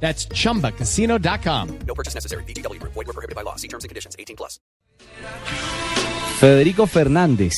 That's 0.00 0.28
chumbacasino.com. 0.28 1.68
No 1.86 1.94
purchase 1.94 2.14
necessary. 2.14 2.44
BGW. 2.44 2.80
Void 2.82 3.06
were 3.06 3.12
prohibited 3.12 3.34
by 3.34 3.42
law. 3.42 3.56
See 3.56 3.68
terms 3.68 3.84
and 3.84 3.88
conditions. 3.88 4.14
18 4.18 4.36
plus. 4.36 4.60
Federico 6.38 6.86
Fernández, 6.86 7.54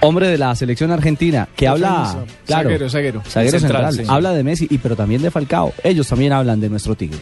hombre 0.00 0.28
de 0.28 0.38
la 0.38 0.54
selección 0.54 0.90
argentina, 0.90 1.48
que 1.54 1.68
habla, 1.68 2.24
claro, 2.46 2.70
Zaguero, 2.70 2.88
zaguero. 2.90 3.22
zaguero 3.26 3.58
Central, 3.58 3.82
central, 3.92 4.06
sí. 4.06 4.12
habla 4.12 4.32
de 4.32 4.42
Messi 4.42 4.66
y 4.70 4.78
pero 4.78 4.96
también 4.96 5.20
de 5.20 5.30
Falcao. 5.30 5.74
Ellos 5.82 6.08
también 6.08 6.32
hablan 6.32 6.60
de 6.60 6.70
nuestro 6.70 6.94
Tigre. 6.94 7.18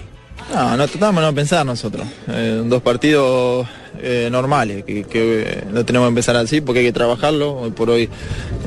No, 0.52 0.76
no 0.76 0.86
tratamos 0.86 1.22
de 1.22 1.28
no 1.28 1.34
pensar 1.34 1.64
nosotros. 1.64 2.06
Eh, 2.28 2.62
dos 2.66 2.82
partidos 2.82 3.66
eh, 4.02 4.28
normales, 4.30 4.84
que, 4.84 5.04
que, 5.04 5.42
eh, 5.42 5.64
no 5.72 5.84
tenemos 5.86 6.06
que 6.06 6.10
empezar 6.10 6.36
así 6.36 6.60
porque 6.60 6.80
hay 6.80 6.86
que 6.86 6.92
trabajarlo. 6.92 7.56
Hoy 7.56 7.70
por 7.70 7.88
hoy 7.88 8.10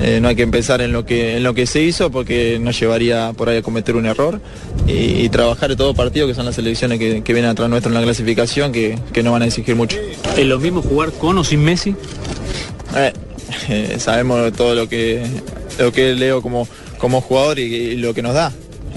eh, 0.02 0.20
no 0.20 0.27
hay 0.27 0.35
que 0.35 0.41
empezar 0.41 0.81
en 0.81 0.91
lo 0.91 1.05
que, 1.05 1.38
en 1.38 1.44
lo 1.44 1.53
que 1.53 1.67
se 1.67 1.81
hizo 1.81 2.09
porque 2.09 2.58
nos 2.59 2.80
llevaría 2.80 3.34
por 3.34 3.49
ahí 3.49 3.58
a 3.58 3.61
cometer 3.61 3.95
un 3.95 4.08
error. 4.08 4.41
Y, 4.88 5.21
y 5.23 5.30
trabajar 5.30 5.71
en 5.71 5.77
todo 5.77 5.94
partido, 5.94 6.25
que 6.25 6.34
son 6.34 6.45
las 6.45 6.55
selecciones 6.55 6.98
que, 6.98 7.21
que 7.21 7.34
vienen 7.34 7.52
atrás 7.52 7.70
nuestro 7.70 7.91
en 7.91 7.95
la 7.99 8.03
clasificación, 8.03 8.72
que, 8.72 8.97
que 9.13 9.22
no 9.22 9.31
van 9.31 9.44
a 9.44 9.45
exigir 9.45 9.75
mucho. 9.75 9.97
¿Es 10.36 10.45
lo 10.45 10.58
mismo 10.58 10.81
jugar 10.81 11.11
con 11.11 11.38
o 11.38 11.44
sin 11.44 11.63
Messi? 11.63 11.95
Sabemos 14.00 14.53
todo 14.53 14.73
lo 14.73 14.89
que, 14.89 15.22
lo 15.78 15.91
que 15.91 16.16
Leo 16.16 16.41
como, 16.41 16.67
como 16.97 17.22
jugador 17.22 17.59
y, 17.59 17.63
y 17.63 17.95
lo 17.97 18.13
que 18.16 18.23
nos 18.23 18.33
da. 18.33 18.52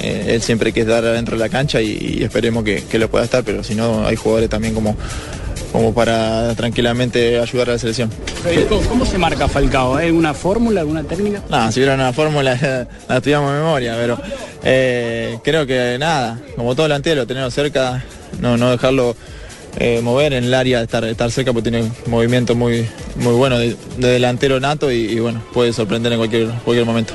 Eh, 0.09 0.35
él 0.35 0.43
siempre 0.43 0.73
quiere 0.73 0.91
estar 0.91 1.05
dentro 1.13 1.37
de 1.37 1.45
la 1.45 1.49
cancha 1.49 1.81
y, 1.83 2.19
y 2.19 2.25
esperemos 2.25 2.65
que, 2.65 2.83
que 2.85 2.99
lo 2.99 3.11
pueda 3.11 3.25
estar, 3.25 3.45
pero 3.45 3.63
si 3.63 3.75
no 3.75 4.07
hay 4.07 4.17
jugadores 4.17 4.49
también 4.49 4.75
como, 4.75 4.97
como 5.73 5.93
para 5.93 6.55
tranquilamente 6.55 7.39
ayudar 7.39 7.71
a 7.71 7.73
la 7.75 7.79
selección. 7.79 8.11
¿cómo 8.89 9.05
se 9.05 9.19
marca 9.19 9.49
Falcao? 9.49 9.97
¿Hay 9.97 10.11
una 10.11 10.33
fórmula, 10.33 10.81
alguna 10.81 11.03
técnica? 11.05 11.43
No, 11.51 11.71
si 11.71 11.81
hubiera 11.81 11.95
una 11.95 12.13
fórmula 12.13 12.89
la 13.09 13.17
estudiamos 13.17 13.53
de 13.53 13.59
memoria, 13.59 13.97
pero 13.99 14.19
eh, 14.65 15.39
creo 15.45 15.67
que 15.67 15.97
nada, 15.99 16.41
como 16.57 16.75
todo 16.75 16.85
delantero, 16.85 17.27
tenerlo 17.27 17.51
cerca, 17.51 18.03
no, 18.41 18.57
no 18.57 18.71
dejarlo 18.71 19.15
eh, 19.79 20.01
mover 20.03 20.33
en 20.33 20.45
el 20.45 20.55
área, 20.55 20.81
estar, 20.83 21.05
estar 21.05 21.31
cerca 21.31 21.53
porque 21.53 21.71
tiene 21.71 21.85
un 21.85 21.93
movimiento 22.11 22.55
muy, 22.55 22.87
muy 23.17 23.35
bueno 23.35 23.59
de, 23.59 23.77
de 23.99 24.09
delantero 24.09 24.59
nato 24.59 24.91
y, 24.91 24.97
y, 24.97 25.21
bueno, 25.21 25.43
puede 25.53 25.73
sorprender 25.73 26.13
en 26.13 26.19
cualquier, 26.19 26.49
cualquier 26.65 26.87
momento. 26.87 27.13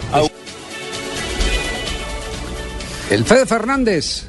El 3.13 3.25
Fede 3.25 3.45
Fernández, 3.45 4.23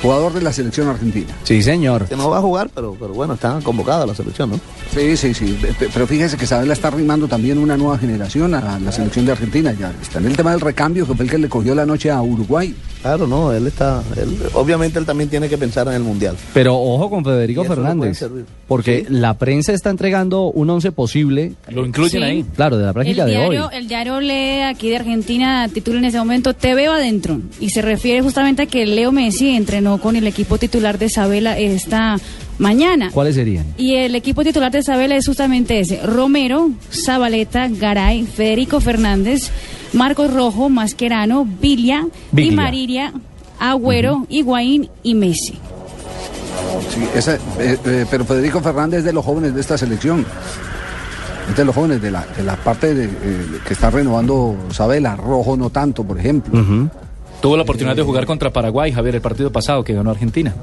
jugador 0.00 0.32
de 0.32 0.42
la 0.42 0.52
selección 0.52 0.86
argentina. 0.88 1.26
Sí, 1.42 1.60
señor. 1.60 2.06
que 2.06 2.14
no 2.14 2.30
va 2.30 2.38
a 2.38 2.40
jugar, 2.40 2.70
pero, 2.72 2.96
pero 2.98 3.12
bueno, 3.12 3.34
está 3.34 3.58
convocada 3.64 4.06
la 4.06 4.14
selección, 4.14 4.50
¿no? 4.50 4.60
Sí, 4.94 5.16
sí, 5.16 5.34
sí. 5.34 5.58
Pe- 5.76 5.88
Pero 5.92 6.06
fíjese 6.06 6.36
que 6.36 6.46
Sabela 6.46 6.72
está 6.72 6.86
arrimando 6.88 7.26
también 7.26 7.58
una 7.58 7.76
nueva 7.76 7.98
generación 7.98 8.54
a 8.54 8.78
la 8.78 8.92
selección 8.92 9.26
de 9.26 9.32
Argentina. 9.32 9.72
Ya 9.72 9.92
está 10.00 10.20
en 10.20 10.26
el 10.26 10.36
tema 10.36 10.52
del 10.52 10.60
recambio, 10.60 11.04
que 11.04 11.14
fue 11.14 11.24
el 11.24 11.30
que 11.32 11.38
le 11.38 11.48
cogió 11.48 11.74
la 11.74 11.84
noche 11.84 12.10
a 12.12 12.22
Uruguay. 12.22 12.74
Claro, 13.02 13.26
no, 13.26 13.52
él 13.52 13.66
está, 13.66 14.02
él, 14.16 14.36
obviamente 14.52 14.98
él 14.98 15.06
también 15.06 15.30
tiene 15.30 15.48
que 15.48 15.56
pensar 15.56 15.88
en 15.88 15.94
el 15.94 16.02
Mundial. 16.02 16.36
Pero 16.52 16.76
ojo 16.78 17.08
con 17.08 17.24
Federico 17.24 17.64
Fernández, 17.64 18.22
porque 18.68 19.06
la 19.08 19.34
prensa 19.34 19.72
está 19.72 19.88
entregando 19.90 20.44
un 20.50 20.68
once 20.68 20.92
posible, 20.92 21.52
Lo 21.70 21.86
incluyen 21.86 22.20
Sí. 22.22 22.26
ahí. 22.28 22.44
claro, 22.54 22.76
de 22.76 22.84
la 22.84 22.92
práctica 22.92 23.22
el 23.24 23.30
de 23.30 23.36
diario, 23.36 23.66
hoy. 23.68 23.76
el 23.76 23.88
diario 23.88 24.20
lee 24.20 24.60
aquí 24.62 24.90
de 24.90 24.96
Argentina, 24.96 25.68
titula 25.72 25.98
en 25.98 26.04
ese 26.04 26.18
momento, 26.18 26.52
Te 26.54 26.74
veo 26.74 26.92
adentro. 26.92 27.40
Y 27.58 27.70
se 27.70 27.80
refiere 27.80 28.20
justamente 28.22 28.62
a 28.62 28.66
que 28.66 28.84
Leo 28.86 29.12
Messi 29.12 29.50
entrenó 29.50 29.98
con 29.98 30.14
el 30.16 30.26
equipo 30.26 30.58
titular 30.58 30.98
de 30.98 31.06
Isabela 31.06 31.58
esta 31.58 32.18
mañana. 32.58 33.10
¿Cuáles 33.12 33.34
serían? 33.34 33.64
Y 33.78 33.94
el 33.94 34.14
equipo 34.14 34.44
titular 34.44 34.70
de 34.70 34.80
Isabela 34.80 35.16
es 35.16 35.26
justamente 35.26 35.80
ese. 35.80 36.02
Romero, 36.04 36.70
Zabaleta, 36.92 37.68
Garay, 37.68 38.24
Federico 38.24 38.80
Fernández, 38.80 39.50
Marcos 39.92 40.32
Rojo, 40.32 40.68
Mascherano, 40.68 41.44
Vilia, 41.44 42.06
Vilia. 42.32 42.52
y 42.52 42.54
Mariria, 42.56 43.12
Agüero, 43.58 44.26
Higuaín 44.28 44.88
y 45.02 45.14
Messi. 45.14 45.58
Sí, 46.94 47.04
esa- 47.14 47.36
eh, 47.58 47.76
eh, 47.84 48.06
pero 48.10 48.24
Federico 48.24 48.60
Fernández 48.60 48.98
es 49.00 49.04
de 49.04 49.12
los 49.12 49.24
jóvenes 49.24 49.54
de 49.54 49.60
esta 49.60 49.76
selección. 49.76 50.24
Es 51.48 51.56
de 51.56 51.64
los 51.64 51.74
jóvenes 51.74 52.00
de 52.00 52.10
la, 52.10 52.24
de 52.36 52.42
la 52.44 52.56
parte 52.56 52.94
de, 52.94 53.04
eh, 53.06 53.10
que 53.66 53.72
está 53.74 53.90
renovando 53.90 54.56
Sabela. 54.70 55.16
Rojo 55.16 55.56
no 55.56 55.70
tanto, 55.70 56.04
por 56.04 56.18
ejemplo. 56.18 56.62
Tuvo 57.40 57.56
la 57.56 57.62
oportunidad 57.62 57.96
de 57.96 58.02
jugar 58.02 58.26
contra 58.26 58.50
Paraguay, 58.50 58.92
Javier, 58.92 59.16
el 59.16 59.20
partido 59.20 59.50
pasado 59.50 59.82
que 59.82 59.94
ganó 59.94 60.10
Argentina. 60.10 60.54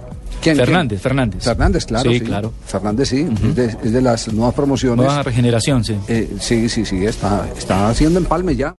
¿Quién, 0.41 0.55
Fernández, 0.55 0.99
quién? 0.99 1.01
Fernández. 1.01 1.43
Fernández, 1.43 1.85
claro. 1.85 2.11
Sí, 2.11 2.19
claro. 2.21 2.53
Fernández, 2.65 3.09
sí. 3.09 3.27
es, 3.43 3.55
de, 3.55 3.65
es 3.65 3.91
de 3.91 4.01
las 4.01 4.31
nuevas 4.31 4.53
promociones. 4.53 5.03
Nueva 5.03 5.23
regeneración, 5.23 5.83
sí. 5.83 5.95
Eh, 6.07 6.35
sí, 6.39 6.69
sí, 6.69 6.85
sí. 6.85 7.03
Está, 7.05 7.47
está 7.57 7.89
haciendo 7.89 8.19
empalme 8.19 8.55
ya. 8.55 8.75